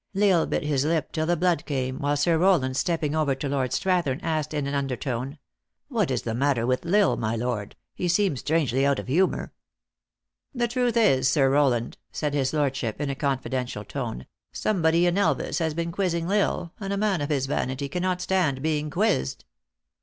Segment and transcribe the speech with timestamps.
[0.15, 3.35] L Isle bit his lip till the blood came, while Sir Row land, stepping over
[3.35, 5.37] to Lord Strathern, asked in an un dertone:"
[5.89, 7.75] What is the matter with L Isle, my lord?
[7.93, 9.53] he seems strangely out of humor.""
[10.55, 15.59] The truth is, Sir Rowland," said his lordship, in a confidential tone, "somebody in Elvas
[15.59, 18.79] has been quiz zing L Isle, and a man of his vanity cannot stand be
[18.79, 19.45] ing quizzed."